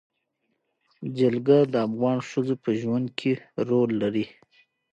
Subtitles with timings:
[1.17, 3.31] جلګه د افغان ښځو په ژوند کې
[3.69, 4.25] رول لري.